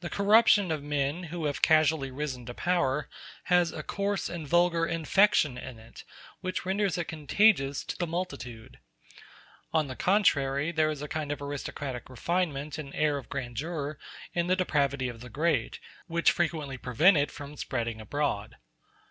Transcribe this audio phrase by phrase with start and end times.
[0.00, 3.08] The corruption of men who have casually risen to power
[3.44, 6.04] has a coarse and vulgar infection in it
[6.42, 8.80] which renders it contagious to the multitude.
[9.72, 13.98] On the contrary, there is a kind of aristocratic refinement and an air of grandeur
[14.34, 18.56] in the depravity of the great, which frequently prevent it from spreading abroad.